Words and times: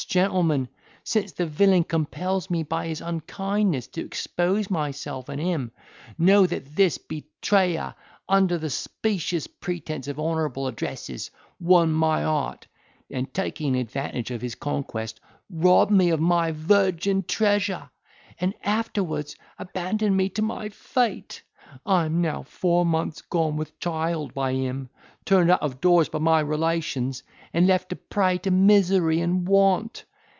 gentlemen, 0.07 0.67
since 1.03 1.31
the 1.33 1.45
villain 1.45 1.83
compels 1.85 2.49
me 2.49 2.63
by 2.63 2.87
his 2.87 2.99
unkindness, 3.01 3.85
to 3.87 4.01
expose 4.03 4.67
myself 4.69 5.29
and 5.29 5.39
him, 5.39 5.71
know 6.17 6.45
that 6.47 6.75
this 6.75 6.97
betrayer, 6.97 7.93
under 8.27 8.57
the 8.57 8.69
specious 8.69 9.45
pretence 9.47 10.07
of 10.09 10.19
honourable 10.19 10.65
addresses, 10.67 11.29
won 11.61 11.91
my 11.93 12.23
heart, 12.23 12.65
and 13.11 13.31
taking 13.33 13.73
advantage 13.75 14.31
of 14.31 14.41
his 14.41 14.55
conquest, 14.55 15.21
robbed 15.51 15.91
me 15.91 16.09
of 16.09 16.19
my 16.19 16.51
virgin 16.51 17.21
treasure, 17.23 17.87
and 18.39 18.53
afterwards 18.63 19.35
abandoned 19.59 20.17
me 20.17 20.27
to 20.29 20.41
my 20.41 20.67
fate! 20.69 21.43
I 21.85 22.03
am 22.05 22.19
now 22.21 22.41
four 22.43 22.85
months 22.87 23.21
gone 23.21 23.55
with 23.55 23.79
child 23.79 24.33
by 24.33 24.51
him, 24.53 24.89
turned 25.23 25.49
out 25.49 25.61
of 25.61 25.79
doors 25.79 26.09
by 26.09 26.19
my 26.19 26.41
relations, 26.41 27.23
and 27.53 27.65
left 27.65 27.93
a 27.93 27.95
prey 27.95 28.37
to 28.39 28.51
misery 28.51 29.21
and 29.21 29.47
want! 29.47 30.03